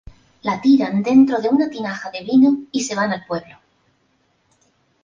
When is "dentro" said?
1.03-1.39